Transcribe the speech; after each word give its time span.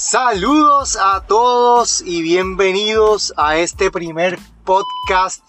Saludos 0.00 0.96
a 0.96 1.22
todos 1.22 2.02
y 2.02 2.22
bienvenidos 2.22 3.34
a 3.36 3.56
este 3.56 3.90
primer 3.90 4.38
podcast 4.64 5.42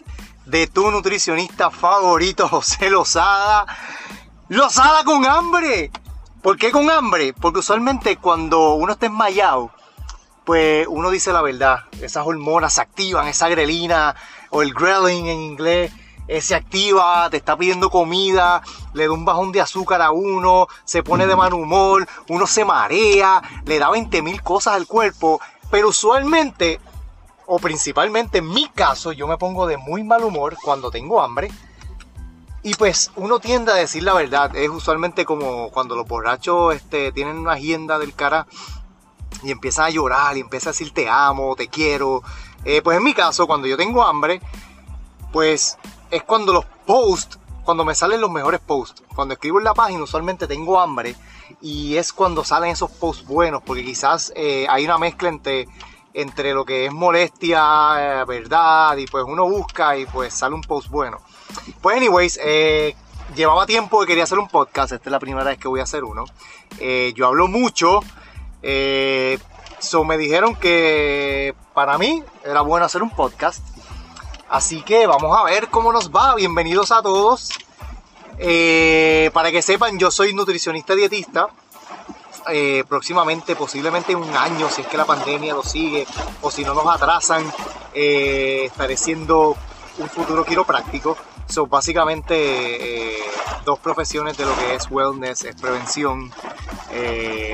de 0.48 0.66
tu 0.66 0.90
nutricionista 0.90 1.70
favorito, 1.70 2.48
José 2.50 2.90
Lozada. 2.90 3.68
Lozada 4.48 5.04
con 5.04 5.24
hambre. 5.28 5.92
¿Por 6.42 6.58
qué 6.58 6.72
con 6.72 6.90
hambre? 6.90 7.32
Porque 7.32 7.60
usualmente 7.60 8.18
cuando 8.18 8.74
uno 8.74 8.94
está 8.94 9.06
enmayado, 9.06 9.70
pues 10.46 10.88
uno 10.90 11.12
dice 11.12 11.32
la 11.32 11.44
verdad. 11.44 11.82
Esas 12.02 12.26
hormonas 12.26 12.74
se 12.74 12.82
activan, 12.82 13.28
esa 13.28 13.50
grelina 13.50 14.16
o 14.50 14.64
el 14.64 14.74
ghrelin 14.74 15.28
en 15.28 15.42
inglés 15.42 15.92
eh, 16.30 16.42
se 16.42 16.54
activa, 16.54 17.28
te 17.32 17.38
está 17.38 17.58
pidiendo 17.58 17.90
comida, 17.90 18.62
le 18.94 19.08
da 19.08 19.12
un 19.12 19.26
bajón 19.26 19.52
de 19.52 19.62
azúcar 19.62 20.00
a 20.04 20.12
uno, 20.12 20.68
se 20.86 21.02
pone 21.02 21.26
de 21.26 21.36
mal 21.36 21.56
humor, 21.56 22.08
uno 22.28 22.46
se 22.46 22.64
marea, 22.64 23.42
le 23.66 23.80
da 23.80 23.90
20 23.90 24.22
mil 24.22 24.44
cosas 24.44 24.76
al 24.76 24.86
cuerpo, 24.86 25.42
pero 25.72 25.90
usualmente, 25.90 26.80
o 27.48 27.58
principalmente 27.58 28.38
en 28.38 28.48
mi 28.48 28.70
caso, 28.70 29.12
yo 29.12 29.26
me 29.26 29.38
pongo 29.38 29.66
de 29.66 29.78
muy 29.78 30.04
mal 30.04 30.24
humor 30.24 30.56
cuando 30.64 30.92
tengo 30.92 31.20
hambre. 31.20 31.50
Y 32.62 32.76
pues 32.76 33.10
uno 33.16 33.40
tiende 33.40 33.72
a 33.72 33.76
decir 33.76 34.04
la 34.04 34.14
verdad, 34.14 34.56
es 34.56 34.70
usualmente 34.70 35.26
como 35.26 35.72
cuando 35.72 35.96
los 35.96 36.06
borrachos 36.06 36.76
este, 36.76 37.12
tienen 37.12 37.40
una 37.40 37.54
agenda 37.54 37.98
del 37.98 38.14
cara 38.14 38.46
y 39.42 39.50
empiezan 39.50 39.86
a 39.86 39.90
llorar 39.90 40.38
y 40.38 40.42
empiezan 40.42 40.70
a 40.70 40.74
decir 40.74 40.94
te 40.94 41.10
amo, 41.10 41.56
te 41.56 41.70
quiero. 41.70 42.22
Eh, 42.66 42.84
pues 42.84 42.98
en 42.98 43.04
mi 43.04 43.16
caso, 43.16 43.48
cuando 43.48 43.66
yo 43.66 43.78
tengo 43.78 44.04
hambre, 44.04 44.42
pues 45.32 45.78
es 46.12 46.24
cuando 46.24 46.54
los 46.54 46.66
posts, 46.86 47.40
cuando 47.64 47.86
me 47.86 47.96
salen 47.96 48.22
los 48.22 48.32
mejores 48.32 48.60
posts. 48.60 49.04
Cuando 49.16 49.34
escribo 49.34 49.60
en 49.60 49.66
la 49.66 49.74
página 49.74 50.04
usualmente 50.04 50.48
tengo 50.48 50.80
hambre 50.80 51.16
y 51.62 51.98
es 51.98 52.14
cuando 52.14 52.44
salen 52.44 52.72
esos 52.72 52.92
posts 52.92 53.26
buenos, 53.26 53.62
porque 53.64 53.84
quizás 53.84 54.32
eh, 54.36 54.66
hay 54.70 54.86
una 54.86 54.98
mezcla 54.98 55.30
entre, 55.30 55.68
entre 56.14 56.54
lo 56.54 56.66
que 56.66 56.86
es 56.86 56.94
molestia, 56.94 58.22
eh, 58.22 58.26
verdad, 58.26 58.98
y 58.98 59.06
pues 59.08 59.26
uno 59.28 59.48
busca 59.48 59.98
y 59.98 60.06
pues 60.06 60.34
sale 60.34 60.56
un 60.56 60.62
post 60.62 60.90
bueno. 60.90 61.20
Pues 61.82 61.98
anyways, 61.98 62.40
eh, 62.44 62.96
llevaba 63.36 63.66
tiempo 63.66 64.00
que 64.02 64.08
quería 64.08 64.24
hacer 64.24 64.40
un 64.40 64.48
podcast, 64.48 64.94
esta 64.94 65.10
es 65.10 65.12
la 65.12 65.20
primera 65.20 65.46
vez 65.46 65.58
que 65.58 65.68
voy 65.68 65.80
a 65.80 65.84
hacer 65.84 66.04
uno. 66.04 66.26
yo 67.16 67.28
hablo 67.28 67.48
mucho, 67.48 68.02
so 69.80 70.04
me 70.04 70.18
dijeron 70.18 70.56
que 70.56 71.56
para 71.74 71.98
mí 71.98 72.24
era 72.44 72.62
bueno 72.62 72.86
hacer 72.86 73.02
un 73.02 73.10
podcast 73.10 73.79
Así 74.50 74.82
que 74.82 75.06
vamos 75.06 75.38
a 75.38 75.44
ver 75.44 75.70
cómo 75.70 75.94
nos 75.94 76.10
va. 76.10 76.34
Bienvenidos 76.34 76.92
a 76.92 77.04
todos. 77.04 77.50
Eh, 78.40 79.30
para 79.32 79.52
que 79.52 79.62
sepan, 79.62 80.00
yo 80.00 80.10
soy 80.10 80.34
nutricionista 80.34 80.96
dietista. 80.96 81.50
Eh, 82.52 82.84
próximamente, 82.90 83.56
posiblemente 83.56 84.14
en 84.14 84.18
un 84.18 84.36
año, 84.36 84.68
si 84.70 84.82
es 84.82 84.88
que 84.88 84.98
la 84.98 85.06
pandemia 85.06 85.54
lo 85.54 85.62
sigue 85.62 86.08
o 86.42 86.50
si 86.50 86.64
no 86.64 86.74
nos 86.74 86.88
atrasan, 86.88 87.44
eh, 87.94 88.64
estaré 88.66 88.98
siendo 88.98 89.56
un 90.00 90.10
futuro 90.10 90.44
quiropráctico. 90.44 91.16
Son 91.50 91.70
básicamente 91.70 93.18
dos 93.66 93.80
profesiones 93.80 94.38
de 94.38 94.46
lo 94.46 94.56
que 94.56 94.76
es 94.76 94.90
wellness, 94.90 95.44
es 95.44 95.56
prevención. 95.56 96.32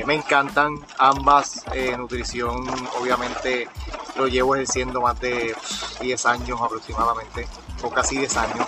me 0.06 0.14
encantan 0.14 0.78
ambas. 0.98 1.64
nutrición, 1.96 2.66
obviamente, 3.00 3.68
lo 4.16 4.26
llevo 4.28 4.54
ejerciendo 4.54 5.00
más 5.00 5.18
de 5.20 5.54
10 6.00 6.26
años 6.26 6.60
aproximadamente, 6.60 7.46
o 7.82 7.90
casi 7.90 8.18
10 8.18 8.36
años. 8.36 8.66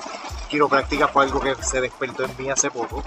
Quiropráctica 0.48 1.08
fue 1.08 1.24
algo 1.24 1.40
que 1.40 1.54
se 1.62 1.80
despertó 1.80 2.24
en 2.24 2.34
mí 2.38 2.50
hace 2.50 2.70
poco. 2.70 3.02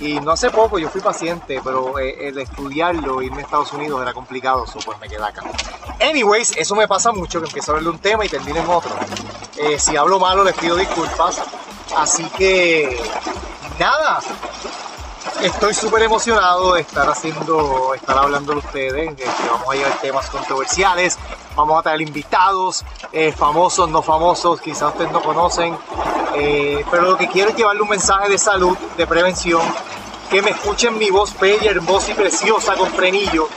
Y 0.00 0.18
no 0.20 0.32
hace 0.32 0.50
poco, 0.50 0.78
yo 0.78 0.88
fui 0.88 1.00
paciente, 1.00 1.60
pero 1.62 1.98
eh, 1.98 2.28
el 2.28 2.38
estudiarlo, 2.38 3.20
irme 3.22 3.38
a 3.38 3.44
Estados 3.44 3.72
Unidos 3.72 4.00
era 4.00 4.14
complicado, 4.14 4.66
so 4.66 4.78
pues 4.78 4.98
me 4.98 5.08
quedé 5.08 5.22
acá. 5.22 5.42
Anyways, 6.00 6.56
eso 6.56 6.74
me 6.74 6.88
pasa 6.88 7.12
mucho, 7.12 7.38
que 7.40 7.46
empiezo 7.46 7.72
a 7.72 7.76
hablar 7.76 7.84
de 7.84 7.96
un 7.96 7.98
tema 7.98 8.24
y 8.24 8.28
termino 8.28 8.60
en 8.60 8.68
otro. 8.68 8.90
Eh, 9.58 9.78
si 9.78 9.96
hablo 9.96 10.18
malo, 10.18 10.42
les 10.42 10.54
pido 10.54 10.76
disculpas. 10.76 11.42
Así 11.96 12.24
que, 12.36 13.00
nada, 13.78 14.20
estoy 15.42 15.74
súper 15.74 16.02
emocionado 16.02 16.74
de 16.74 16.82
estar 16.82 17.08
haciendo, 17.08 17.94
estar 17.94 18.16
hablando 18.18 18.52
de 18.52 18.58
ustedes, 18.58 19.14
que 19.14 19.26
vamos 19.50 19.68
a 19.70 19.74
llevar 19.74 19.98
temas 20.00 20.30
controversiales, 20.30 21.18
Vamos 21.56 21.78
a 21.78 21.82
traer 21.82 22.00
invitados, 22.00 22.84
eh, 23.12 23.32
famosos, 23.32 23.88
no 23.90 24.02
famosos, 24.02 24.60
quizás 24.60 24.92
ustedes 24.92 25.10
no 25.10 25.20
conocen. 25.20 25.76
Eh, 26.36 26.84
pero 26.90 27.02
lo 27.02 27.16
que 27.18 27.28
quiero 27.28 27.50
es 27.50 27.56
llevarle 27.56 27.82
un 27.82 27.88
mensaje 27.88 28.28
de 28.28 28.38
salud, 28.38 28.78
de 28.96 29.06
prevención, 29.06 29.60
que 30.30 30.42
me 30.42 30.50
escuchen 30.52 30.96
mi 30.96 31.10
voz 31.10 31.38
bella, 31.38 31.72
hermosa 31.72 32.12
y 32.12 32.14
preciosa 32.14 32.76
con 32.76 32.88
frenillo, 32.92 33.48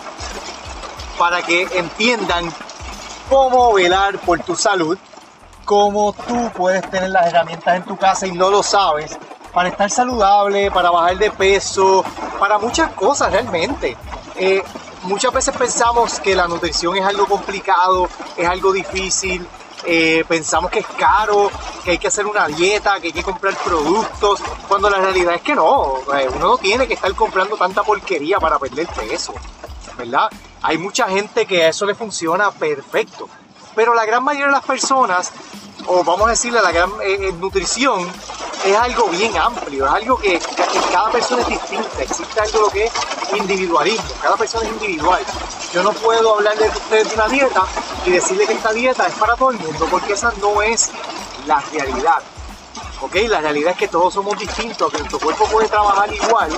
para 1.20 1.44
que 1.44 1.68
entiendan 1.74 2.52
cómo 3.30 3.74
velar 3.74 4.18
por 4.20 4.40
tu 4.40 4.56
salud, 4.56 4.98
cómo 5.66 6.14
tú 6.14 6.52
puedes 6.56 6.90
tener 6.90 7.10
las 7.10 7.28
herramientas 7.28 7.76
en 7.76 7.84
tu 7.84 7.98
casa 7.98 8.28
y 8.28 8.32
no 8.32 8.50
lo 8.50 8.64
sabes, 8.64 9.18
para 9.54 9.70
estar 9.70 9.90
saludable, 9.90 10.72
para 10.72 10.90
bajar 10.90 11.18
de 11.18 11.32
peso, 11.32 12.04
para 12.40 12.58
muchas 12.58 12.92
cosas 12.94 13.32
realmente. 13.32 13.96
Eh, 14.36 14.64
muchas 15.04 15.32
veces 15.32 15.56
pensamos 15.56 16.20
que 16.20 16.36
la 16.36 16.48
nutrición 16.48 16.98
es 16.98 17.06
algo 17.06 17.26
complicado, 17.28 18.10
es 18.36 18.48
algo 18.48 18.72
difícil, 18.72 19.48
eh, 19.86 20.24
pensamos 20.28 20.72
que 20.72 20.80
es 20.80 20.88
caro, 20.98 21.52
que 21.84 21.92
hay 21.92 21.98
que 21.98 22.08
hacer 22.08 22.26
una 22.26 22.48
dieta, 22.48 23.00
que 23.00 23.08
hay 23.08 23.14
que 23.14 23.24
comprar 23.24 23.56
productos, 23.58 24.42
cuando 24.68 24.90
la 24.90 24.98
realidad 24.98 25.36
es 25.36 25.42
que 25.42 25.56
no, 25.56 25.98
eh, 26.18 26.28
uno 26.34 26.48
no 26.48 26.58
tiene 26.58 26.88
que 26.88 26.94
estar 26.94 27.14
comprando 27.14 27.58
tanta 27.58 27.84
porquería 27.84 28.40
para 28.40 28.58
perder 28.58 28.88
peso, 28.88 29.34
¿verdad? 29.98 30.30
Hay 30.62 30.78
mucha 30.78 31.08
gente 31.10 31.46
que 31.46 31.64
a 31.64 31.70
eso 31.70 31.86
le 31.86 31.96
funciona 31.96 32.50
perfecto, 32.52 33.28
pero 33.76 33.94
la 33.94 34.06
gran 34.06 34.24
mayoría 34.24 34.48
de 34.48 34.52
las 34.54 34.66
personas, 34.66 35.32
o 35.88 36.04
vamos 36.04 36.28
a 36.28 36.32
decirle 36.32 36.62
la 36.62 36.72
gran 36.72 36.92
eh, 37.02 37.32
nutrición, 37.40 38.08
es 38.66 38.76
algo 38.78 39.08
bien 39.10 39.36
amplio, 39.38 39.86
es 39.86 39.92
algo 39.92 40.18
que, 40.18 40.40
cada 40.92 41.12
persona 41.12 41.42
es 41.42 41.48
distinta, 41.50 42.02
existe 42.02 42.40
algo 42.40 42.62
lo 42.62 42.70
que 42.70 42.86
es 42.86 42.94
individualismo, 43.36 44.10
cada 44.22 44.38
persona 44.38 44.66
es 44.66 44.74
individual. 44.74 45.22
Yo 45.74 45.84
no 45.84 45.92
puedo 45.92 46.36
hablarle 46.36 46.70
de 46.70 46.70
ustedes 46.70 47.10
de 47.10 47.16
una 47.16 47.28
dieta 47.28 47.64
y 48.06 48.12
decirle 48.12 48.46
que 48.46 48.54
esta 48.54 48.72
dieta 48.72 49.08
es 49.08 49.14
para 49.16 49.36
todo 49.36 49.52
el 49.52 49.60
mundo, 49.60 49.88
porque 49.90 50.14
esa 50.14 50.32
no 50.40 50.62
es 50.62 50.92
la 51.46 51.60
realidad. 51.72 52.22
¿ok? 53.02 53.16
La 53.28 53.42
realidad 53.42 53.72
es 53.72 53.78
que 53.78 53.88
todos 53.88 54.14
somos 54.14 54.38
distintos, 54.38 54.92
que 54.92 55.00
nuestro 55.00 55.20
cuerpo 55.20 55.46
puede 55.46 55.68
trabajar 55.68 56.14
igual 56.14 56.50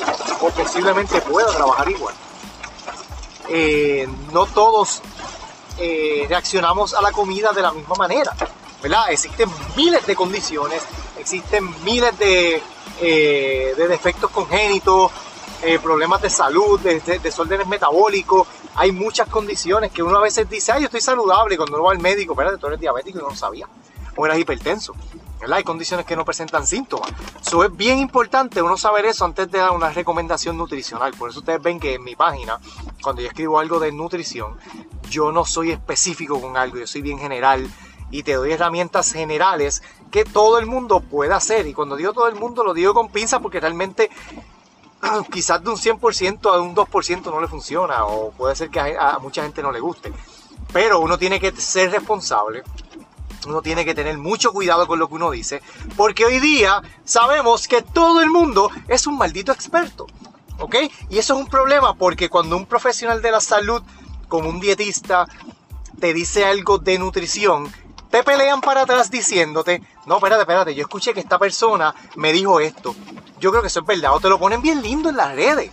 o 0.42 0.50
posiblemente 0.50 1.22
pueda 1.22 1.48
trabajar 1.48 1.90
igual. 1.90 2.14
Eh, 3.48 4.08
no 4.32 4.46
todos 4.48 5.02
eh, 5.78 6.26
reaccionamos 6.30 6.94
a 6.94 7.02
la 7.02 7.12
comida 7.12 7.52
de 7.52 7.62
la 7.62 7.72
misma 7.72 7.96
manera. 7.96 8.36
Existen 9.10 9.50
miles 9.76 10.06
de 10.06 10.16
condiciones, 10.16 10.84
existen 11.18 11.68
miles 11.84 12.18
de, 12.20 12.62
eh, 13.02 13.74
de 13.76 13.88
defectos 13.88 14.30
congénitos, 14.30 15.12
eh, 15.64 15.80
problemas 15.80 16.22
de 16.22 16.30
salud, 16.30 16.80
de, 16.80 17.00
desórdenes 17.20 17.68
metabólicos. 17.68 18.48
Hay 18.76 18.92
muchas 18.92 19.28
condiciones 19.28 19.92
que 19.92 20.04
uno 20.04 20.18
a 20.18 20.22
veces 20.22 20.48
dice, 20.50 20.72
ay, 20.72 20.82
yo 20.82 20.86
estoy 20.86 21.02
saludable, 21.02 21.56
y 21.56 21.58
cuando 21.58 21.78
uno 21.78 21.86
va 21.86 21.92
al 21.94 22.00
médico, 22.00 22.34
espérate, 22.34 22.58
tú 22.58 22.68
eres 22.68 22.80
diabético 22.80 23.18
y 23.18 23.22
no 23.22 23.30
lo 23.30 23.36
sabía, 23.36 23.68
o 24.16 24.26
eras 24.26 24.38
hipertenso. 24.38 24.94
Hay 25.52 25.64
condiciones 25.64 26.06
que 26.06 26.16
no 26.16 26.26
presentan 26.26 26.66
síntomas. 26.66 27.12
Eso 27.46 27.64
es 27.64 27.76
bien 27.76 28.00
importante 28.00 28.62
uno 28.62 28.78
saber 28.78 29.06
eso 29.06 29.26
antes 29.26 29.50
de 29.52 29.60
dar 29.60 29.72
una 29.72 29.90
recomendación 29.90 30.58
nutricional. 30.58 31.14
Por 31.14 31.30
eso 31.30 31.40
ustedes 31.40 31.62
ven 31.62 31.80
que 31.80 31.96
en 31.96 32.04
mi 32.04 32.16
página, 32.16 32.60
cuando 33.02 33.22
yo 33.22 33.28
escribo 33.28 33.60
algo 33.60 33.80
de 33.80 33.92
nutrición, 33.92 34.58
yo 35.10 35.32
no 35.32 35.46
soy 35.46 35.72
específico 35.72 36.42
con 36.42 36.58
algo, 36.58 36.78
yo 36.78 36.88
soy 36.88 37.02
bien 37.02 37.20
general 37.20 37.70
y 38.12 38.24
te 38.24 38.34
doy 38.34 38.52
herramientas 38.52 39.12
generales 39.12 39.84
que 40.12 40.26
todo 40.26 40.60
el 40.60 40.66
mundo 40.66 41.00
puede 41.00 41.34
hacer. 41.34 41.68
Y 41.68 41.74
cuando 41.74 41.96
digo 41.96 42.14
todo 42.14 42.28
el 42.28 42.36
mundo 42.36 42.64
lo 42.64 42.74
digo 42.74 42.94
con 42.94 43.10
pinza 43.10 43.40
porque 43.40 43.60
realmente 43.60 44.10
quizás 45.32 45.64
de 45.64 45.70
un 45.70 45.78
100% 45.78 46.54
a 46.54 46.62
un 46.62 46.76
2% 46.76 47.26
no 47.26 47.42
le 47.42 47.48
funciona 47.48 48.06
o 48.06 48.32
puede 48.32 48.56
ser 48.56 48.70
que 48.70 48.80
a, 48.80 49.20
mucha 49.20 49.44
gente 49.44 49.62
no 49.62 49.72
le 49.72 49.80
guste. 49.80 50.14
Pero 50.72 51.00
uno 51.00 51.18
tiene 51.18 51.40
que 51.40 51.52
ser 51.54 51.92
responsable, 51.92 52.64
uno 53.46 53.62
tiene 53.62 53.86
que 53.86 53.96
tener 53.96 54.18
mucho 54.18 54.52
cuidado 54.52 54.88
con 54.88 55.00
lo 55.00 55.08
que 55.08 55.16
uno 55.16 55.32
dice, 55.32 55.62
porque 55.96 56.26
hoy 56.26 56.40
día 56.40 56.82
sabemos 57.04 57.68
que 57.68 57.82
todo 57.82 58.22
el 58.22 58.30
mundo 58.30 58.70
es 58.88 59.08
un 59.08 59.18
maldito 59.18 59.52
experto. 59.52 60.08
¿Ok? 60.60 60.76
Y 61.10 61.18
eso 61.18 61.34
es 61.34 61.40
un 61.42 61.48
problema 61.48 61.96
porque 61.96 62.30
cuando 62.30 62.56
un 62.56 62.66
profesional 62.66 63.22
de 63.22 63.32
la 63.32 63.42
salud, 63.42 63.84
como 64.30 64.50
un 64.50 64.60
dietista, 64.62 65.28
te 66.00 66.14
dice 66.14 66.46
algo 66.46 66.78
de 66.78 66.98
nutrición, 66.98 67.70
te 68.10 68.24
pelean 68.24 68.62
para 68.62 68.84
atrás 68.84 69.12
diciéndote, 69.12 69.82
no, 70.06 70.16
espérate, 70.16 70.42
espérate, 70.44 70.76
yo 70.76 70.84
escuché 70.84 71.14
que 71.14 71.20
esta 71.20 71.38
persona 71.38 71.94
me 72.16 72.32
dijo 72.32 72.60
esto. 72.60 72.96
Yo 73.40 73.52
creo 73.52 73.62
que 73.62 73.68
eso 73.68 73.82
es 73.82 73.86
verdad. 73.86 74.14
O 74.14 74.20
te 74.20 74.30
lo 74.30 74.40
ponen 74.40 74.62
bien 74.62 74.82
lindo 74.82 75.10
en 75.10 75.18
las 75.18 75.36
redes. 75.36 75.72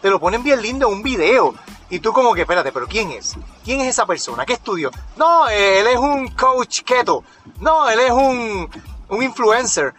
Te 0.00 0.10
lo 0.10 0.20
ponen 0.20 0.44
bien 0.44 0.62
lindo 0.62 0.86
en 0.86 0.94
un 0.94 1.02
video. 1.02 1.54
Y 1.90 2.00
tú 2.00 2.12
como 2.12 2.34
que, 2.34 2.42
espérate, 2.42 2.72
pero 2.72 2.86
¿quién 2.86 3.10
es? 3.10 3.36
¿Quién 3.64 3.80
es 3.80 3.88
esa 3.88 4.06
persona? 4.06 4.46
¿Qué 4.46 4.54
estudió? 4.54 4.90
No, 5.16 5.48
él 5.48 5.86
es 5.86 5.96
un 5.96 6.28
coach 6.28 6.82
keto. 6.82 7.24
No, 7.60 7.88
él 7.88 8.00
es 8.00 8.10
un, 8.10 8.68
un 9.08 9.22
influencer. 9.22 9.94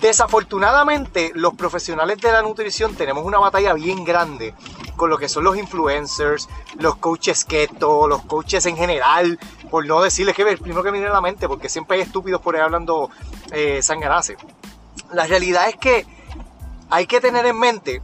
Desafortunadamente, 0.00 1.30
los 1.34 1.54
profesionales 1.54 2.18
de 2.18 2.32
la 2.32 2.42
nutrición 2.42 2.94
tenemos 2.94 3.24
una 3.24 3.38
batalla 3.38 3.72
bien 3.72 4.04
grande 4.04 4.54
con 4.96 5.10
lo 5.10 5.18
que 5.18 5.28
son 5.28 5.44
los 5.44 5.56
influencers, 5.56 6.48
los 6.78 6.96
coaches 6.96 7.44
keto, 7.44 8.06
los 8.08 8.22
coaches 8.22 8.66
en 8.66 8.76
general, 8.76 9.38
por 9.70 9.86
no 9.86 10.02
decirles 10.02 10.34
que 10.34 10.42
el 10.42 10.58
primero 10.58 10.82
que 10.82 10.90
me 10.90 10.98
viene 10.98 11.10
a 11.10 11.14
la 11.14 11.20
mente, 11.20 11.48
porque 11.48 11.68
siempre 11.68 11.96
hay 11.96 12.02
estúpidos 12.02 12.40
por 12.40 12.56
ahí 12.56 12.62
hablando 12.62 13.10
eh, 13.52 13.80
sanganase. 13.80 14.36
La 15.12 15.26
realidad 15.26 15.68
es 15.68 15.76
que 15.76 16.06
hay 16.90 17.06
que 17.06 17.20
tener 17.20 17.46
en 17.46 17.58
mente 17.58 18.02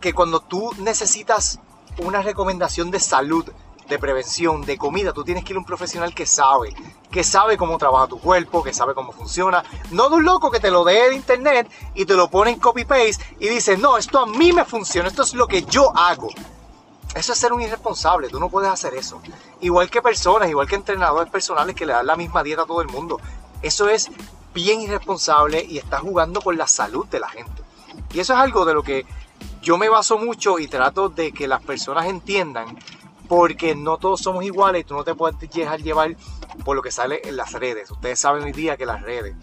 que 0.00 0.12
cuando 0.12 0.40
tú 0.40 0.72
necesitas 0.78 1.60
una 1.98 2.22
recomendación 2.22 2.90
de 2.90 3.00
salud, 3.00 3.44
de 3.88 3.98
prevención, 3.98 4.62
de 4.62 4.76
comida, 4.76 5.12
tú 5.12 5.24
tienes 5.24 5.44
que 5.44 5.52
ir 5.52 5.56
a 5.56 5.60
un 5.60 5.64
profesional 5.64 6.14
que 6.14 6.26
sabe, 6.26 6.74
que 7.10 7.24
sabe 7.24 7.56
cómo 7.56 7.78
trabaja 7.78 8.06
tu 8.06 8.20
cuerpo, 8.20 8.62
que 8.62 8.74
sabe 8.74 8.94
cómo 8.94 9.12
funciona. 9.12 9.64
No 9.90 10.10
de 10.10 10.16
un 10.16 10.24
loco 10.24 10.50
que 10.50 10.60
te 10.60 10.70
lo 10.70 10.84
dé 10.84 11.08
de 11.08 11.14
internet 11.14 11.70
y 11.94 12.04
te 12.04 12.14
lo 12.14 12.28
pone 12.28 12.50
en 12.50 12.58
copy-paste 12.58 13.36
y 13.40 13.48
dice, 13.48 13.78
no, 13.78 13.96
esto 13.96 14.18
a 14.18 14.26
mí 14.26 14.52
me 14.52 14.64
funciona, 14.64 15.08
esto 15.08 15.22
es 15.22 15.34
lo 15.34 15.46
que 15.46 15.62
yo 15.62 15.96
hago. 15.96 16.28
Eso 17.14 17.32
es 17.32 17.38
ser 17.38 17.52
un 17.52 17.62
irresponsable, 17.62 18.28
tú 18.28 18.38
no 18.38 18.50
puedes 18.50 18.70
hacer 18.70 18.94
eso. 18.94 19.20
Igual 19.60 19.90
que 19.90 20.02
personas, 20.02 20.50
igual 20.50 20.68
que 20.68 20.74
entrenadores 20.74 21.30
personales 21.32 21.74
que 21.74 21.86
le 21.86 21.94
dan 21.94 22.06
la 22.06 22.16
misma 22.16 22.42
dieta 22.42 22.62
a 22.62 22.66
todo 22.66 22.82
el 22.82 22.88
mundo. 22.88 23.18
Eso 23.62 23.88
es 23.88 24.10
bien 24.52 24.82
irresponsable 24.82 25.64
y 25.64 25.78
está 25.78 25.98
jugando 25.98 26.42
con 26.42 26.58
la 26.58 26.66
salud 26.66 27.06
de 27.06 27.20
la 27.20 27.28
gente. 27.28 27.62
Y 28.12 28.20
eso 28.20 28.34
es 28.34 28.38
algo 28.38 28.64
de 28.64 28.74
lo 28.74 28.82
que 28.82 29.06
yo 29.68 29.76
me 29.76 29.90
baso 29.90 30.16
mucho 30.16 30.58
y 30.58 30.66
trato 30.66 31.10
de 31.10 31.30
que 31.30 31.46
las 31.46 31.62
personas 31.62 32.06
entiendan 32.06 32.74
porque 33.28 33.74
no 33.74 33.98
todos 33.98 34.18
somos 34.18 34.42
iguales 34.42 34.80
y 34.80 34.84
tú 34.84 34.94
no 34.94 35.04
te 35.04 35.14
puedes 35.14 35.38
dejar 35.38 35.82
llevar 35.82 36.16
por 36.64 36.74
lo 36.74 36.80
que 36.80 36.90
sale 36.90 37.20
en 37.24 37.36
las 37.36 37.52
redes. 37.52 37.90
Ustedes 37.90 38.18
saben 38.18 38.44
hoy 38.44 38.52
día 38.52 38.78
que 38.78 38.86
las 38.86 39.02
redes 39.02 39.36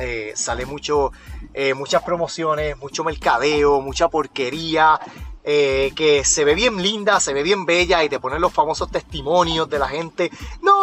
eh, 0.00 0.32
sale 0.34 0.66
mucho, 0.66 1.12
eh, 1.52 1.74
muchas 1.74 2.02
promociones, 2.02 2.76
mucho 2.76 3.04
mercadeo, 3.04 3.80
mucha 3.80 4.08
porquería. 4.08 4.98
Eh, 5.46 5.92
que 5.94 6.24
se 6.24 6.42
ve 6.42 6.54
bien 6.54 6.82
linda, 6.82 7.20
se 7.20 7.34
ve 7.34 7.42
bien 7.42 7.66
bella 7.66 8.02
y 8.02 8.08
te 8.08 8.18
ponen 8.18 8.40
los 8.40 8.50
famosos 8.50 8.90
testimonios 8.90 9.68
de 9.68 9.78
la 9.78 9.88
gente. 9.88 10.30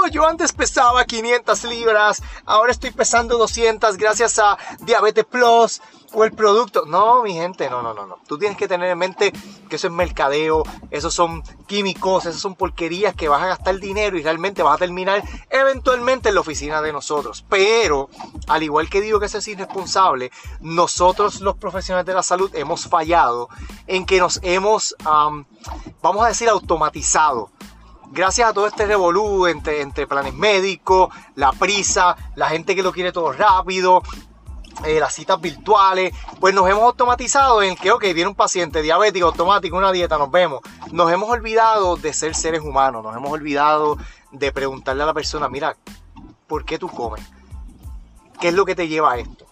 Yo 0.07 0.25
antes 0.25 0.53
pesaba 0.53 1.06
500 1.06 1.63
libras, 1.65 2.21
ahora 2.45 2.71
estoy 2.71 2.92
pesando 2.92 3.38
200 3.38 3.98
gracias 3.98 4.39
a 4.39 4.57
Diabetes 4.80 5.25
Plus 5.25 5.81
o 6.13 6.24
el 6.24 6.31
producto. 6.33 6.86
No, 6.86 7.24
mi 7.24 7.33
gente, 7.33 7.69
no, 7.69 7.81
no, 7.81 7.94
no, 7.94 8.06
no. 8.06 8.18
Tú 8.27 8.38
tienes 8.38 8.57
que 8.57 8.68
tener 8.68 8.89
en 8.89 8.98
mente 8.98 9.31
que 9.69 9.75
eso 9.75 9.88
es 9.88 9.94
mercadeo, 9.94 10.63
esos 10.89 11.13
son 11.13 11.44
químicos, 11.68 12.25
esas 12.25 12.42
son 12.42 12.56
porquerías 12.56 13.15
que 13.15 13.27
vas 13.27 13.42
a 13.44 13.48
gastar 13.48 13.80
dinero 13.80 14.18
y 14.18 14.24
realmente 14.24 14.63
vas 14.63 14.75
a 14.75 14.80
terminar 14.80 15.24
eventualmente 15.50 16.30
en 16.30 16.36
la 16.36 16.42
oficina 16.42 16.81
de 16.81 16.92
nosotros. 16.92 17.45
Pero, 17.48 18.09
al 18.48 18.63
igual 18.63 18.89
que 18.89 19.01
digo 19.01 19.19
que 19.19 19.27
eso 19.27 19.38
es 19.38 19.48
irresponsable, 19.48 20.31
nosotros 20.59 21.42
los 21.42 21.57
profesionales 21.57 22.06
de 22.06 22.13
la 22.13 22.24
salud 22.24 22.53
hemos 22.56 22.88
fallado 22.88 23.50
en 23.88 24.06
que 24.06 24.19
nos 24.19 24.39
hemos, 24.44 24.95
vamos 26.01 26.25
a 26.25 26.27
decir, 26.27 26.50
automatizado 26.50 27.51
gracias 28.12 28.50
a 28.50 28.54
todo 28.54 28.68
este 28.68 28.86
revolú 28.86 29.48
entre, 29.48 30.08
planes 30.08 30.34
médicos, 30.34 31.13
la 31.36 31.52
prisa, 31.52 32.16
la 32.36 32.50
gente 32.50 32.75
que 32.75 32.84
lo 32.84 32.92
quiere 32.92 33.12
todo 33.12 33.31
rápido, 33.31 34.02
eh, 34.86 35.00
las 35.00 35.13
citas 35.13 35.40
virtuales, 35.40 36.13
pues 36.40 36.54
nos 36.54 36.69
hemos 36.69 36.84
automatizado 36.84 37.62
en 37.62 37.75
que, 37.75 37.92
ok, 37.92 38.02
viene 38.13 38.28
un 38.28 38.36
paciente 38.36 38.81
diabético, 38.81 39.28
automático, 39.28 39.78
una 39.78 39.92
dieta, 39.92 40.18
nos 40.18 40.31
vemos. 40.31 40.62
Nos 40.92 41.12
hemos 41.12 41.30
olvidado 41.30 41.96
de 41.98 42.13
ser 42.13 42.36
seres 42.36 42.62
humanos, 42.62 43.04
nos 43.04 43.16
hemos 43.16 43.31
olvidado 43.31 43.98
de 44.31 44.52
preguntarle 44.52 45.04
a 45.04 45.08
la 45.08 45.13
persona, 45.13 45.50
mira, 45.50 45.75
¿por 46.48 46.66
qué 46.66 46.78
tú 46.78 46.90
comes? 46.90 47.24
¿Qué 48.40 48.50
es 48.50 48.54
lo 48.54 48.66
que 48.66 48.75
te 48.75 48.88
lleva 48.88 49.13
a 49.13 49.18
esto? 49.18 49.46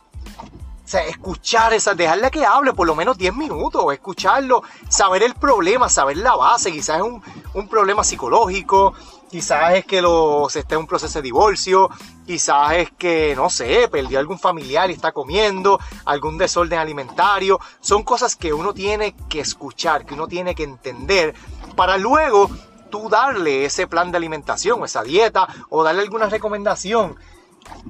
Sea, 0.89 1.05
escuchar 1.05 1.71
esa, 1.71 1.93
dejarle 1.93 2.31
que 2.31 2.43
hable 2.43 2.73
por 2.73 2.87
lo 2.87 2.95
menos 2.95 3.15
10 3.15 3.35
minutos, 3.35 3.93
escucharlo, 3.93 4.63
saber 4.89 5.21
el 5.21 5.35
problema, 5.35 5.87
saber 5.87 6.17
la 6.17 6.35
base, 6.35 6.71
quizás 6.71 6.97
es 6.97 7.03
un, 7.03 7.21
un 7.53 7.67
problema 7.67 8.03
psicológico, 8.03 8.95
quizás 9.29 9.75
es 9.75 9.85
que 9.85 10.01
los, 10.01 10.55
esté 10.55 10.73
en 10.73 10.81
un 10.81 10.87
proceso 10.87 11.19
de 11.19 11.21
divorcio, 11.21 11.91
quizás 12.25 12.71
es 12.73 12.89
que, 12.97 13.35
no 13.35 13.51
sé, 13.51 13.87
perdió 13.87 14.17
algún 14.17 14.39
familiar 14.39 14.89
y 14.89 14.93
está 14.93 15.11
comiendo, 15.11 15.79
algún 16.05 16.39
desorden 16.39 16.79
alimentario. 16.79 17.59
Son 17.81 18.01
cosas 18.01 18.35
que 18.35 18.51
uno 18.51 18.73
tiene 18.73 19.15
que 19.29 19.41
escuchar, 19.41 20.07
que 20.07 20.15
uno 20.15 20.27
tiene 20.27 20.55
que 20.55 20.63
entender, 20.63 21.35
para 21.75 21.97
luego 21.97 22.49
tú 22.89 23.09
darle 23.09 23.63
ese 23.63 23.85
plan 23.85 24.09
de 24.09 24.17
alimentación, 24.17 24.83
esa 24.83 25.03
dieta, 25.03 25.47
o 25.69 25.83
darle 25.83 26.01
alguna 26.01 26.25
recomendación. 26.25 27.15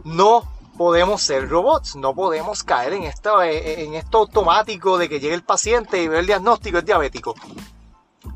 No 0.03 0.58
podemos 0.79 1.21
ser 1.21 1.49
robots, 1.49 1.97
no 1.97 2.15
podemos 2.15 2.63
caer 2.63 2.93
en 2.93 3.03
esto, 3.03 3.43
en 3.43 3.95
esto 3.95 4.19
automático 4.19 4.97
de 4.97 5.09
que 5.09 5.19
llegue 5.19 5.33
el 5.35 5.43
paciente 5.43 6.01
y 6.01 6.07
ve 6.07 6.19
el 6.19 6.25
diagnóstico, 6.25 6.77
es 6.77 6.85
diabético. 6.85 7.35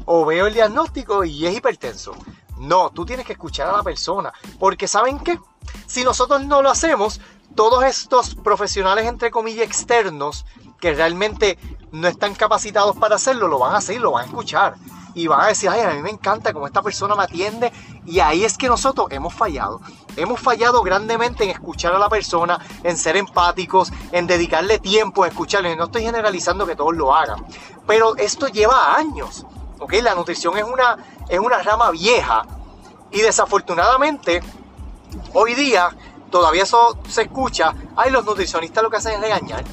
O 0.03 0.25
veo 0.25 0.47
el 0.47 0.53
diagnóstico 0.53 1.23
y 1.23 1.47
es 1.47 1.55
hipertenso. 1.55 2.11
No, 2.57 2.89
tú 2.89 3.05
tienes 3.05 3.25
que 3.25 3.31
escuchar 3.31 3.69
a 3.69 3.77
la 3.77 3.81
persona. 3.81 4.33
Porque 4.59 4.89
¿saben 4.89 5.19
qué? 5.19 5.39
Si 5.87 6.03
nosotros 6.03 6.45
no 6.45 6.61
lo 6.61 6.69
hacemos, 6.69 7.21
todos 7.55 7.85
estos 7.85 8.35
profesionales, 8.35 9.07
entre 9.07 9.31
comillas, 9.31 9.65
externos, 9.65 10.45
que 10.81 10.93
realmente 10.93 11.57
no 11.93 12.09
están 12.09 12.35
capacitados 12.35 12.97
para 12.97 13.15
hacerlo, 13.15 13.47
lo 13.47 13.59
van 13.59 13.73
a 13.73 13.77
hacer, 13.77 14.01
lo 14.01 14.11
van 14.11 14.25
a 14.25 14.27
escuchar 14.27 14.75
y 15.13 15.27
van 15.27 15.41
a 15.41 15.47
decir, 15.47 15.69
ay, 15.69 15.81
a 15.81 15.91
mí 15.91 16.01
me 16.01 16.09
encanta 16.09 16.53
cómo 16.53 16.65
esta 16.65 16.81
persona 16.81 17.15
me 17.15 17.23
atiende. 17.23 17.71
Y 18.05 18.19
ahí 18.19 18.43
es 18.43 18.57
que 18.57 18.67
nosotros 18.67 19.07
hemos 19.11 19.33
fallado. 19.33 19.81
Hemos 20.15 20.39
fallado 20.39 20.81
grandemente 20.81 21.43
en 21.43 21.51
escuchar 21.51 21.93
a 21.93 21.99
la 21.99 22.09
persona, 22.09 22.59
en 22.83 22.97
ser 22.97 23.17
empáticos, 23.17 23.91
en 24.11 24.27
dedicarle 24.27 24.79
tiempo 24.79 25.23
a 25.23 25.27
escucharle. 25.27 25.75
No 25.75 25.85
estoy 25.85 26.03
generalizando 26.03 26.65
que 26.65 26.75
todos 26.75 26.95
lo 26.95 27.13
hagan, 27.15 27.45
pero 27.85 28.15
esto 28.17 28.47
lleva 28.47 28.95
años. 28.95 29.45
¿ok? 29.79 29.93
La 30.01 30.15
nutrición 30.15 30.57
es 30.57 30.63
una, 30.63 30.97
es 31.29 31.39
una 31.39 31.61
rama 31.61 31.91
vieja 31.91 32.43
y 33.11 33.21
desafortunadamente 33.21 34.41
hoy 35.33 35.53
día 35.53 35.89
todavía 36.31 36.63
eso 36.63 36.97
se 37.07 37.23
escucha. 37.23 37.73
Ay, 37.95 38.11
los 38.11 38.25
nutricionistas 38.25 38.83
lo 38.83 38.89
que 38.89 38.97
hacen 38.97 39.13
es 39.13 39.21
regañar. 39.21 39.63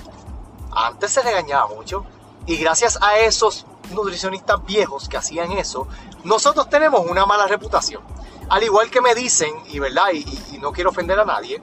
Antes 0.73 1.13
se 1.13 1.23
regañaba 1.23 1.69
mucho 1.69 2.05
y 2.51 2.57
gracias 2.57 2.99
a 3.01 3.17
esos 3.17 3.65
nutricionistas 3.93 4.65
viejos 4.65 5.09
que 5.09 5.17
hacían 5.17 5.53
eso, 5.53 5.87
nosotros 6.25 6.69
tenemos 6.69 7.07
una 7.09 7.25
mala 7.25 7.47
reputación. 7.47 8.03
Al 8.49 8.65
igual 8.65 8.91
que 8.91 9.01
me 9.01 9.15
dicen, 9.15 9.55
y 9.69 9.79
verdad, 9.79 10.11
y, 10.13 10.59
no 10.59 10.73
quiero 10.73 10.91
ofender 10.91 11.21
a 11.21 11.25
nadie, 11.25 11.63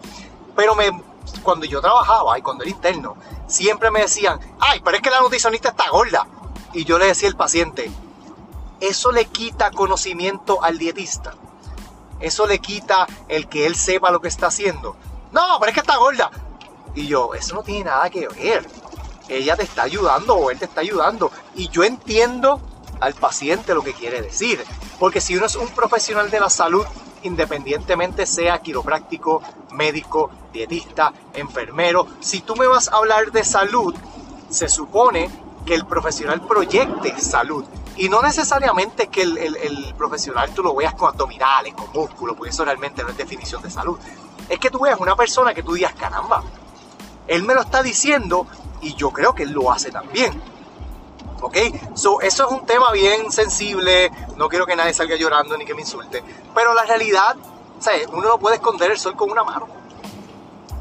pero 0.56 0.76
me, 0.76 0.90
cuando 1.44 1.66
yo 1.66 1.82
trabajaba 1.82 2.40
y 2.40 2.42
cuando 2.42 2.64
era 2.64 2.72
interno, 2.72 3.18
siempre 3.48 3.92
me 3.92 4.00
decían, 4.00 4.40
ay, 4.62 4.80
pero 4.82 4.96
es 4.96 5.04
que 5.04 5.10
la 5.10 5.20
nutricionista 5.20 5.70
está 5.70 5.90
gorda. 5.90 6.26
Y 6.72 6.86
yo 6.86 6.98
le 6.98 7.08
decía 7.08 7.28
al 7.28 7.36
paciente, 7.36 7.92
eso 8.80 9.12
le 9.12 9.26
quita 9.26 9.72
conocimiento 9.72 10.64
al 10.64 10.78
dietista. 10.78 11.34
Eso 12.22 12.48
le 12.48 12.60
quita 12.60 13.08
el 13.28 13.50
que 13.50 13.66
él 13.66 13.76
sepa 13.76 14.10
lo 14.10 14.22
que 14.22 14.30
está 14.30 14.48
haciendo. 14.48 14.96
No, 15.34 15.58
pero 15.60 15.70
es 15.70 15.74
que 15.74 15.82
está 15.82 15.98
gorda. 15.98 16.32
Y 16.96 17.08
yo, 17.08 17.34
eso 17.34 17.56
no 17.56 17.64
tiene 17.64 17.84
nada 17.84 18.10
que 18.10 18.30
ver 18.30 18.66
ella 19.30 19.56
te 19.56 19.64
está 19.64 19.84
ayudando 19.84 20.36
o 20.36 20.52
él 20.52 20.60
te 20.60 20.66
está 20.66 20.82
ayudando. 20.82 21.32
Y 21.56 21.70
yo 21.70 21.84
entiendo 21.84 22.62
al 23.00 23.14
paciente 23.14 23.74
lo 23.74 23.84
que 23.84 23.94
quiere 23.94 24.22
decir. 24.22 24.64
Porque 25.00 25.22
si 25.22 25.36
uno 25.36 25.46
es 25.46 25.56
un 25.56 25.68
profesional 25.70 26.30
de 26.30 26.40
la 26.40 26.50
salud, 26.50 26.86
independientemente 27.24 28.26
sea 28.26 28.60
quiropráctico, 28.60 29.42
médico, 29.72 30.32
dietista, 30.52 31.14
enfermero, 31.34 32.08
si 32.20 32.42
tú 32.42 32.56
me 32.56 32.68
vas 32.68 32.88
a 32.88 32.98
hablar 32.98 33.32
de 33.32 33.44
salud, 33.44 33.94
se 34.50 34.68
supone 34.70 35.30
que 35.66 35.76
el 35.76 35.86
profesional 35.86 36.42
proyecte 36.42 37.20
salud. 37.20 37.66
Y 37.98 38.10
no 38.10 38.22
necesariamente 38.22 39.08
que 39.08 39.24
el, 39.24 39.94
profesional 39.98 40.52
tú 40.54 40.64
lo 40.64 40.76
veas 40.76 40.94
con 40.94 41.10
abdominales, 41.10 41.74
con 41.74 41.92
músculos, 41.92 42.38
porque 42.38 42.52
eso 42.52 42.64
realmente 42.64 43.04
no 43.04 43.10
es 43.10 43.18
definición 43.18 43.62
de 43.62 43.72
salud. 43.72 44.00
Es 44.48 44.60
que 44.60 44.70
tú 44.70 44.80
veas 44.80 45.00
una 45.00 45.16
persona 45.16 45.54
que 45.54 45.64
tú 45.64 45.74
digas, 45.74 45.94
caramba, 45.94 46.44
él 47.28 47.44
me 47.44 47.54
lo 47.54 47.62
está 47.62 47.84
diciendo 47.84 48.48
y 48.82 48.96
yo 48.96 49.12
creo 49.12 49.34
que 49.34 49.44
él 49.44 49.52
lo 49.52 49.72
hace 49.72 49.92
también. 49.92 50.42
¿Ok? 51.42 51.58
So, 51.94 52.22
eso 52.22 52.46
es 52.46 52.52
un 52.52 52.66
tema 52.66 52.92
bien 52.92 53.32
sensible. 53.32 54.12
No 54.36 54.50
quiero 54.50 54.66
que 54.66 54.76
nadie 54.76 54.94
salga 54.94 55.16
llorando 55.16 55.58
ni 55.58 55.66
que 55.66 55.76
me 55.76 55.82
insulte. 55.82 56.24
Pero 56.56 56.74
la 56.74 56.84
realidad, 56.84 57.36
¿sabes? 57.80 58.08
uno 58.12 58.28
no 58.28 58.40
puede 58.40 58.56
esconder 58.56 58.92
el 58.92 58.98
sol 58.98 59.16
con 59.16 59.30
una 59.30 59.44
mano. 59.44 59.68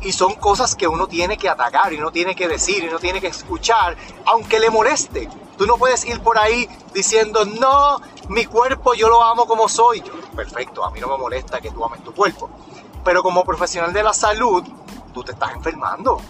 Y 0.01 0.13
son 0.13 0.35
cosas 0.35 0.75
que 0.75 0.87
uno 0.87 1.07
tiene 1.07 1.37
que 1.37 1.49
atacar 1.49 1.93
y 1.93 1.99
uno 1.99 2.11
tiene 2.11 2.35
que 2.35 2.49
decir 2.49 2.85
y 2.85 2.89
uno 2.89 2.99
tiene 2.99 3.21
que 3.21 3.27
escuchar, 3.29 3.97
aunque 4.27 4.61
le 4.61 4.71
moleste. 4.71 5.29
Tú 5.59 5.67
no 5.67 5.79
puedes 5.79 6.05
ir 6.05 6.21
por 6.21 6.39
ahí 6.39 6.69
diciendo, 6.93 7.45
no, 7.45 8.01
mi 8.29 8.45
cuerpo 8.45 8.95
yo 8.95 9.09
lo 9.09 9.23
amo 9.23 9.47
como 9.47 9.69
soy. 9.69 10.03
perfecto, 10.35 10.85
a 10.85 10.91
mí 10.91 11.01
no 11.01 11.09
me 11.09 11.19
molesta 11.19 11.61
que 11.61 11.71
tú 11.71 11.85
ames 11.85 12.05
tu 12.05 12.13
cuerpo. 12.13 12.49
Pero 13.05 13.23
como 13.23 13.45
profesional 13.45 13.93
de 13.93 14.03
la 14.03 14.13
salud, 14.13 14.63
tú 15.13 15.25
te 15.25 15.33
estás 15.33 15.55
enfermando 15.55 16.21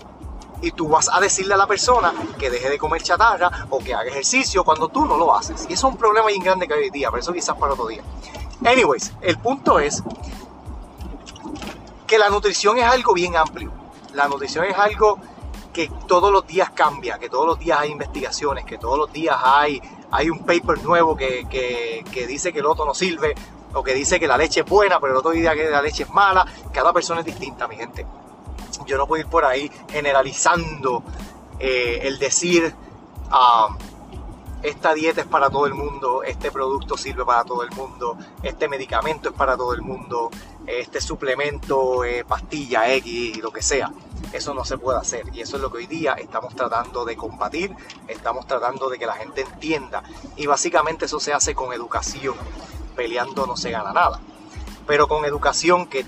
y 0.63 0.73
tú 0.73 0.89
vas 0.89 1.09
a 1.13 1.21
decirle 1.21 1.55
a 1.55 1.57
la 1.57 1.67
persona 1.67 2.13
que 2.39 2.51
deje 2.51 2.71
de 2.71 2.79
comer 2.79 3.03
chatarra 3.03 3.67
o 3.71 3.79
que 3.79 3.95
haga 3.95 4.09
ejercicio 4.09 4.65
cuando 4.65 4.89
tú 4.89 5.05
no 5.05 5.17
lo 5.17 5.35
haces. 5.35 5.67
Y 5.69 5.75
eso 5.75 5.89
es 5.89 5.93
un 5.93 5.99
problema 5.99 6.29
bien 6.29 6.43
grande 6.43 6.67
que 6.67 6.75
hay 6.75 6.85
hoy 6.85 6.91
día, 6.91 7.11
pero 7.11 7.21
eso 7.21 7.33
quizás 7.33 7.57
para 7.57 7.73
otro 7.73 7.87
día. 7.87 8.03
Anyways, 8.65 9.13
el 9.21 9.39
punto 9.39 9.79
es 9.79 10.03
que 12.07 12.19
la 12.19 12.31
nutrición 12.31 12.79
es 12.79 12.85
algo 12.85 13.13
bien 13.13 13.37
amplio. 13.37 13.71
La 14.15 14.29
nutrición 14.29 14.65
es 14.65 14.77
algo 14.79 15.19
que 15.73 15.91
todos 16.07 16.33
los 16.33 16.47
días 16.47 16.71
cambia, 16.71 17.19
que 17.19 17.29
todos 17.29 17.47
los 17.47 17.59
días 17.59 17.81
hay 17.81 17.91
investigaciones, 17.91 18.65
que 18.65 18.79
todos 18.79 18.99
los 18.99 19.13
días 19.13 19.37
hay 19.43 19.83
hay 20.11 20.31
un 20.31 20.41
paper 20.41 20.83
nuevo 20.83 21.17
que, 21.17 21.47
que, 21.49 22.27
dice 22.27 22.53
que 22.53 22.61
el 22.61 22.67
otro 22.67 22.85
no 22.85 22.95
sirve, 22.95 23.35
o 23.75 23.83
que 23.83 23.95
dice 23.95 24.19
que 24.19 24.27
la 24.27 24.39
leche 24.39 24.61
es 24.61 24.67
buena, 24.67 25.01
pero 25.01 25.13
el 25.13 25.19
otro 25.19 25.33
dice 25.33 25.51
que 25.55 25.69
la 25.69 25.83
leche 25.83 26.05
es 26.05 26.11
mala. 26.11 26.47
Cada 26.73 26.93
persona 26.93 27.21
es 27.21 27.27
distinta, 27.27 27.69
mi 27.69 27.77
gente. 27.77 28.07
Yo 28.87 28.97
no 28.97 29.07
puedo 29.07 29.23
ir 29.23 29.29
por 29.29 29.45
ahí 29.45 29.71
generalizando 29.91 31.03
eh, 31.59 32.01
el 32.03 32.19
decir, 32.19 32.75
ah, 33.31 33.77
esta 34.63 34.95
dieta 34.95 35.21
es 35.21 35.27
para 35.27 35.49
todo 35.49 35.67
el 35.67 35.75
mundo, 35.75 36.23
este 36.23 36.51
producto 36.51 36.97
sirve 36.97 37.25
para 37.25 37.45
todo 37.45 37.63
el 37.63 37.71
mundo, 37.71 38.17
este 38.43 38.69
medicamento 38.69 39.29
es 39.29 39.35
para 39.35 39.57
todo 39.57 39.75
el 39.75 39.83
mundo, 39.83 40.31
este 40.67 41.01
suplemento, 41.01 42.05
eh, 42.05 42.25
pastilla 42.25 42.93
X, 42.95 43.39
lo 43.39 43.53
que 43.53 43.63
sea. 43.63 43.93
Eso 44.33 44.55
no 44.55 44.65
se 44.65 44.77
puede 44.77 44.99
hacer 44.99 45.25
y 45.33 45.41
eso 45.41 45.57
es 45.57 45.63
lo 45.63 45.71
que 45.71 45.79
hoy 45.79 45.87
día 45.87 46.15
estamos 46.15 46.55
tratando 46.57 47.05
de 47.05 47.17
combatir, 47.17 47.75
estamos 48.09 48.47
tratando 48.47 48.89
de 48.91 48.99
que 48.99 49.07
la 49.07 49.15
gente 49.15 49.43
entienda 49.43 50.03
y 50.37 50.47
básicamente 50.47 51.05
eso 51.05 51.21
se 51.21 51.33
hace 51.33 51.55
con 51.55 51.73
educación, 51.73 52.35
peleando 52.97 53.47
no 53.47 53.57
se 53.57 53.71
gana 53.71 53.93
nada, 53.93 54.21
pero 54.87 55.07
con 55.07 55.25
educación 55.25 55.87
que 55.87 56.05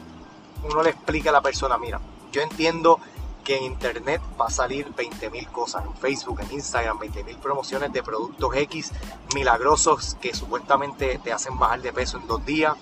uno 0.69 0.83
le 0.83 0.91
explica 0.91 1.31
a 1.31 1.33
la 1.33 1.43
persona, 1.43 1.79
mira, 1.79 2.01
yo 2.39 2.45
entiendo 2.45 3.01
que 3.43 3.57
en 3.57 3.65
internet 3.65 4.21
va 4.41 4.47
a 4.47 4.51
salir 4.51 4.87
20.000 4.95 5.51
cosas, 5.51 5.85
en 5.85 5.95
Facebook, 5.95 6.41
en 6.41 6.53
Instagram, 6.53 6.99
20.000 6.99 7.37
promociones 7.39 7.93
de 7.93 8.03
productos 8.03 8.55
X 8.55 8.93
milagrosos 9.35 10.17
que 10.21 10.35
supuestamente 10.35 11.19
te 11.19 11.33
hacen 11.33 11.59
bajar 11.59 11.81
de 11.81 11.93
peso 11.93 12.19
en 12.19 12.27
dos 12.27 12.45
días, 12.45 12.75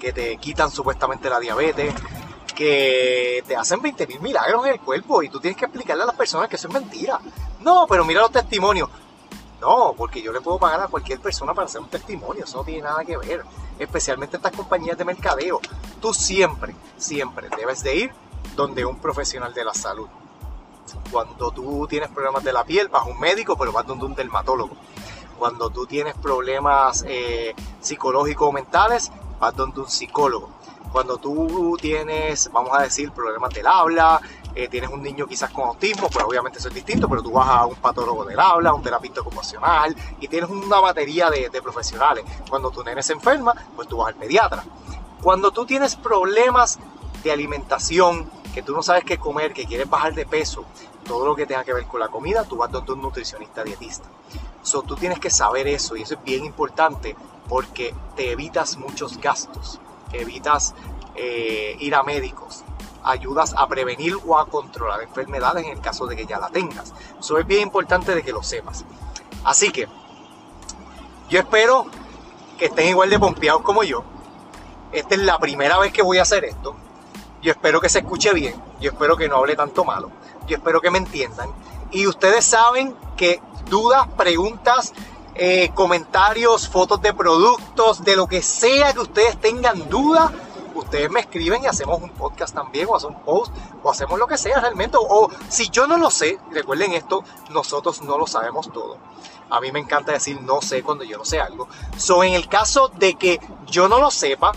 que 0.00 0.12
te 0.12 0.36
quitan 0.38 0.70
supuestamente 0.70 1.28
la 1.28 1.40
diabetes, 1.40 1.94
que 2.54 3.44
te 3.46 3.54
hacen 3.56 3.80
20.000 3.80 4.20
milagros 4.20 4.64
en 4.66 4.72
el 4.72 4.80
cuerpo 4.80 5.22
y 5.22 5.28
tú 5.28 5.40
tienes 5.40 5.58
que 5.58 5.66
explicarle 5.66 6.04
a 6.04 6.06
las 6.06 6.16
personas 6.16 6.48
que 6.48 6.56
eso 6.56 6.68
es 6.68 6.74
mentira. 6.74 7.20
No, 7.60 7.86
pero 7.88 8.04
mira 8.04 8.20
los 8.20 8.32
testimonios. 8.32 8.88
No, 9.60 9.94
porque 9.96 10.22
yo 10.22 10.32
le 10.32 10.40
puedo 10.40 10.58
pagar 10.58 10.80
a 10.80 10.88
cualquier 10.88 11.20
persona 11.20 11.52
para 11.52 11.66
hacer 11.66 11.80
un 11.80 11.88
testimonio, 11.88 12.44
eso 12.44 12.58
no 12.58 12.64
tiene 12.64 12.82
nada 12.82 13.04
que 13.04 13.16
ver. 13.16 13.44
Especialmente 13.82 14.36
estas 14.36 14.52
compañías 14.52 14.96
de 14.96 15.04
mercadeo. 15.04 15.60
Tú 16.00 16.14
siempre, 16.14 16.74
siempre 16.96 17.48
debes 17.56 17.82
de 17.82 17.96
ir 17.96 18.12
donde 18.56 18.84
un 18.84 18.98
profesional 18.98 19.52
de 19.54 19.64
la 19.64 19.74
salud. 19.74 20.08
Cuando 21.10 21.50
tú 21.50 21.86
tienes 21.88 22.10
problemas 22.10 22.44
de 22.44 22.52
la 22.52 22.64
piel, 22.64 22.88
vas 22.88 23.02
a 23.02 23.06
un 23.06 23.18
médico, 23.18 23.56
pero 23.56 23.72
vas 23.72 23.86
donde 23.86 24.04
un 24.04 24.14
dermatólogo. 24.14 24.76
Cuando 25.38 25.70
tú 25.70 25.86
tienes 25.86 26.14
problemas 26.14 27.04
eh, 27.06 27.54
psicológicos 27.80 28.48
o 28.48 28.52
mentales, 28.52 29.10
vas 29.40 29.56
donde 29.56 29.80
un 29.80 29.88
psicólogo. 29.88 30.48
Cuando 30.92 31.16
tú 31.16 31.76
tienes, 31.80 32.50
vamos 32.52 32.72
a 32.78 32.82
decir, 32.82 33.10
problemas 33.12 33.52
del 33.54 33.66
habla, 33.66 34.20
eh, 34.54 34.68
tienes 34.68 34.90
un 34.90 35.02
niño 35.02 35.26
quizás 35.26 35.50
con 35.50 35.68
autismo, 35.68 36.08
pues 36.08 36.24
obviamente 36.24 36.58
eso 36.58 36.68
es 36.68 36.74
distinto, 36.74 37.08
pero 37.08 37.22
tú 37.22 37.32
vas 37.32 37.48
a 37.48 37.66
un 37.66 37.76
patólogo 37.76 38.24
del 38.24 38.38
habla, 38.38 38.74
un 38.74 38.82
terapista 38.82 39.20
ocupacional 39.20 39.96
y 40.20 40.28
tienes 40.28 40.50
una 40.50 40.80
batería 40.80 41.30
de, 41.30 41.48
de 41.48 41.62
profesionales. 41.62 42.24
Cuando 42.48 42.70
tu 42.70 42.82
nene 42.82 43.02
se 43.02 43.12
enferma, 43.12 43.54
pues 43.74 43.88
tú 43.88 43.98
vas 43.98 44.08
al 44.08 44.14
pediatra. 44.14 44.64
Cuando 45.22 45.50
tú 45.52 45.64
tienes 45.64 45.96
problemas 45.96 46.78
de 47.22 47.32
alimentación, 47.32 48.28
que 48.52 48.62
tú 48.62 48.74
no 48.74 48.82
sabes 48.82 49.04
qué 49.04 49.18
comer, 49.18 49.52
que 49.52 49.66
quieres 49.66 49.88
bajar 49.88 50.14
de 50.14 50.26
peso, 50.26 50.64
todo 51.04 51.26
lo 51.26 51.34
que 51.34 51.46
tenga 51.46 51.64
que 51.64 51.72
ver 51.72 51.86
con 51.86 52.00
la 52.00 52.08
comida, 52.08 52.44
tú 52.44 52.56
vas 52.56 52.70
donde 52.70 52.92
un 52.92 53.02
nutricionista 53.02 53.64
dietista. 53.64 54.08
So, 54.62 54.82
tú 54.82 54.94
tienes 54.94 55.18
que 55.18 55.30
saber 55.30 55.66
eso 55.66 55.96
y 55.96 56.02
eso 56.02 56.14
es 56.14 56.24
bien 56.24 56.44
importante 56.44 57.16
porque 57.48 57.94
te 58.16 58.30
evitas 58.30 58.76
muchos 58.76 59.18
gastos, 59.18 59.80
evitas 60.12 60.74
eh, 61.14 61.76
ir 61.80 61.94
a 61.94 62.02
médicos, 62.02 62.64
ayudas 63.04 63.54
a 63.56 63.66
prevenir 63.68 64.16
o 64.26 64.38
a 64.38 64.46
controlar 64.46 65.02
enfermedades 65.02 65.64
en 65.64 65.72
el 65.72 65.80
caso 65.80 66.06
de 66.06 66.16
que 66.16 66.26
ya 66.26 66.38
la 66.38 66.48
tengas. 66.48 66.92
Eso 67.18 67.38
es 67.38 67.46
bien 67.46 67.62
importante 67.62 68.14
de 68.14 68.22
que 68.22 68.32
lo 68.32 68.42
sepas. 68.42 68.84
Así 69.44 69.70
que 69.70 69.88
yo 71.28 71.38
espero 71.38 71.86
que 72.58 72.66
estén 72.66 72.88
igual 72.88 73.10
de 73.10 73.18
pompeados 73.18 73.62
como 73.62 73.82
yo. 73.82 74.04
Esta 74.92 75.14
es 75.14 75.22
la 75.22 75.38
primera 75.38 75.78
vez 75.78 75.92
que 75.92 76.02
voy 76.02 76.18
a 76.18 76.22
hacer 76.22 76.44
esto. 76.44 76.76
Yo 77.40 77.50
espero 77.50 77.80
que 77.80 77.88
se 77.88 78.00
escuche 78.00 78.32
bien. 78.32 78.54
Yo 78.80 78.90
espero 78.90 79.16
que 79.16 79.28
no 79.28 79.36
hable 79.36 79.56
tanto 79.56 79.84
malo. 79.84 80.10
Yo 80.46 80.56
espero 80.56 80.80
que 80.80 80.90
me 80.90 80.98
entiendan. 80.98 81.50
Y 81.90 82.06
ustedes 82.06 82.44
saben 82.44 82.94
que 83.16 83.40
dudas, 83.68 84.06
preguntas, 84.16 84.92
eh, 85.34 85.70
comentarios, 85.74 86.68
fotos 86.68 87.00
de 87.00 87.14
productos, 87.14 88.04
de 88.04 88.16
lo 88.16 88.26
que 88.26 88.42
sea 88.42 88.92
que 88.92 89.00
ustedes 89.00 89.40
tengan 89.40 89.88
duda, 89.88 90.30
ustedes 90.74 91.10
me 91.10 91.20
escriben 91.20 91.62
y 91.62 91.66
hacemos 91.66 92.00
un 92.00 92.10
podcast 92.10 92.54
también, 92.54 92.88
o 92.88 92.96
hacemos 92.96 93.16
un 93.16 93.22
post, 93.22 93.54
o 93.82 93.90
hacemos 93.90 94.18
lo 94.18 94.26
que 94.26 94.36
sea 94.36 94.60
realmente. 94.60 94.96
O, 94.98 95.30
si 95.48 95.68
yo 95.68 95.86
no 95.86 95.96
lo 95.96 96.10
sé, 96.10 96.38
recuerden 96.50 96.92
esto, 96.92 97.24
nosotros 97.50 98.02
no 98.02 98.18
lo 98.18 98.26
sabemos 98.26 98.72
todo. 98.72 98.98
A 99.50 99.60
mí 99.60 99.70
me 99.70 99.80
encanta 99.80 100.12
decir 100.12 100.40
no 100.40 100.62
sé 100.62 100.82
cuando 100.82 101.04
yo 101.04 101.18
no 101.18 101.24
sé 101.24 101.40
algo. 101.40 101.68
So, 101.96 102.24
en 102.24 102.34
el 102.34 102.48
caso 102.48 102.88
de 102.88 103.14
que 103.14 103.40
yo 103.66 103.88
no 103.88 103.98
lo 103.98 104.10
sepa, 104.10 104.52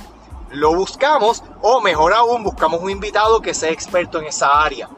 lo 0.51 0.73
buscamos, 0.73 1.43
o 1.61 1.81
mejor 1.81 2.13
aún, 2.13 2.43
buscamos 2.43 2.81
un 2.81 2.89
invitado 2.89 3.41
que 3.41 3.53
sea 3.53 3.71
experto 3.71 4.19
en 4.19 4.25
esa 4.25 4.63
área. 4.63 4.89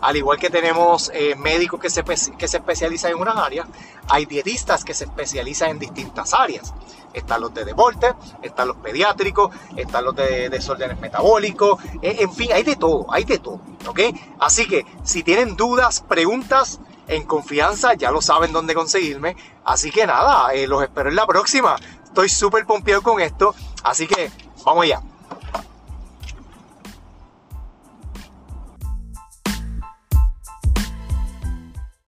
Al 0.00 0.16
igual 0.16 0.38
que 0.38 0.50
tenemos 0.50 1.10
eh, 1.14 1.34
médicos 1.36 1.80
que 1.80 1.90
se, 1.90 2.02
que 2.04 2.48
se 2.48 2.56
especializan 2.56 3.12
en 3.12 3.20
una 3.20 3.32
área, 3.32 3.66
hay 4.08 4.24
dietistas 4.24 4.84
que 4.84 4.94
se 4.94 5.04
especializan 5.04 5.70
en 5.70 5.78
distintas 5.78 6.32
áreas. 6.32 6.72
Están 7.12 7.40
los 7.40 7.52
de 7.54 7.64
deporte, 7.64 8.14
están 8.42 8.68
los 8.68 8.76
pediátricos, 8.78 9.54
están 9.76 10.04
los 10.04 10.16
de 10.16 10.48
desórdenes 10.48 10.98
metabólicos, 11.00 11.82
eh, 12.00 12.16
en 12.20 12.32
fin, 12.32 12.52
hay 12.52 12.62
de 12.62 12.76
todo, 12.76 13.06
hay 13.10 13.24
de 13.24 13.38
todo, 13.38 13.60
¿ok? 13.86 14.00
Así 14.38 14.66
que 14.66 14.86
si 15.04 15.22
tienen 15.22 15.56
dudas, 15.56 16.00
preguntas, 16.00 16.80
en 17.08 17.24
confianza, 17.24 17.94
ya 17.94 18.10
lo 18.10 18.20
saben 18.22 18.52
dónde 18.52 18.74
conseguirme. 18.74 19.36
Así 19.64 19.90
que 19.90 20.06
nada, 20.06 20.52
eh, 20.54 20.66
los 20.66 20.82
espero 20.82 21.08
en 21.08 21.16
la 21.16 21.26
próxima. 21.26 21.76
Estoy 22.04 22.28
súper 22.28 22.66
pompeado 22.66 23.02
con 23.02 23.20
esto, 23.20 23.54
así 23.82 24.06
que 24.06 24.30
vamos 24.64 24.84
allá. 24.84 25.02